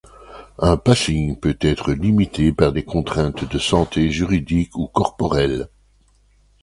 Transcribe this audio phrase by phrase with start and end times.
[0.57, 5.67] Un passing peut être limité par des contraintes de santé, juridiques, ou corporelles.